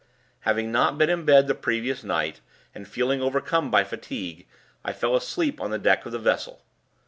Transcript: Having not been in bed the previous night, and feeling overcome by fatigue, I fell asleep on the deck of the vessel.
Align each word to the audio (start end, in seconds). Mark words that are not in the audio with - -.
Having 0.49 0.71
not 0.71 0.97
been 0.97 1.11
in 1.11 1.25
bed 1.25 1.45
the 1.45 1.53
previous 1.53 2.03
night, 2.03 2.41
and 2.73 2.87
feeling 2.87 3.21
overcome 3.21 3.69
by 3.69 3.83
fatigue, 3.83 4.47
I 4.83 4.93
fell 4.93 5.15
asleep 5.15 5.61
on 5.61 5.69
the 5.69 5.77
deck 5.77 6.07
of 6.07 6.11
the 6.11 6.17
vessel. 6.17 6.63